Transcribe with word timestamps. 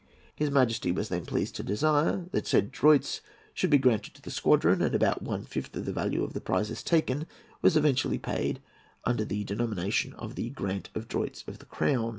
His 0.35 0.49
Majesty 0.49 0.91
was 0.91 1.09
then 1.09 1.27
pleased 1.27 1.55
to 1.57 1.61
desire 1.63 2.25
that 2.31 2.31
the 2.31 2.49
said 2.49 2.71
droits 2.71 3.21
should 3.53 3.69
be 3.69 3.77
granted 3.77 4.15
to 4.15 4.21
the 4.23 4.31
squadron, 4.31 4.81
and 4.81 4.95
about 4.95 5.21
one 5.21 5.45
fifth 5.45 5.73
part 5.73 5.81
of 5.81 5.85
the 5.85 5.93
value 5.93 6.23
of 6.23 6.33
the 6.33 6.41
prizes 6.41 6.81
taken 6.81 7.27
was 7.61 7.77
eventually 7.77 8.17
paid 8.17 8.63
under 9.05 9.23
the 9.23 9.43
denomination 9.43 10.13
of 10.13 10.39
a 10.39 10.49
'grant 10.49 10.89
of 10.95 11.01
the 11.03 11.07
droits 11.07 11.43
of 11.47 11.59
the 11.59 11.65
Crown.' 11.67 12.09